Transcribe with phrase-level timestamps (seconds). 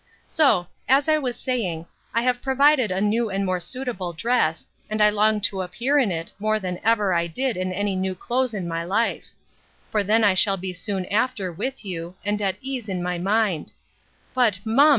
[0.25, 4.99] So, as I was saying, I have provided a new and more suitable dress, and
[4.99, 8.55] I long to appear in it, more than ever I did in any new clothes
[8.55, 9.29] in my life:
[9.91, 14.57] for then I shall be soon after with you, and at ease in my mind—But,
[14.65, 14.89] mum!